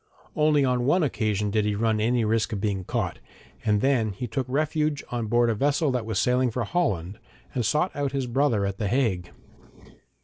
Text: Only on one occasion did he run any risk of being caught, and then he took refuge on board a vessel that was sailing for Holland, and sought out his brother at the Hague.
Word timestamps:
Only 0.35 0.65
on 0.65 0.87
one 0.87 1.03
occasion 1.03 1.51
did 1.51 1.63
he 1.63 1.75
run 1.75 2.01
any 2.01 2.25
risk 2.25 2.51
of 2.53 2.59
being 2.59 2.83
caught, 2.85 3.19
and 3.63 3.81
then 3.81 4.13
he 4.13 4.25
took 4.25 4.47
refuge 4.49 5.03
on 5.11 5.27
board 5.27 5.47
a 5.47 5.53
vessel 5.53 5.91
that 5.91 6.07
was 6.07 6.17
sailing 6.17 6.49
for 6.49 6.63
Holland, 6.63 7.19
and 7.53 7.63
sought 7.63 7.95
out 7.95 8.11
his 8.11 8.25
brother 8.25 8.65
at 8.65 8.79
the 8.79 8.87
Hague. 8.87 9.29